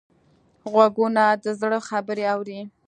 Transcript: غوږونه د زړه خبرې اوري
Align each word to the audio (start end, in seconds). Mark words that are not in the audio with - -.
غوږونه 0.71 1.23
د 1.43 1.45
زړه 1.59 1.79
خبرې 1.89 2.25
اوري 2.33 2.59